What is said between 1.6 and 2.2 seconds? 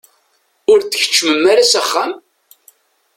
s axxam?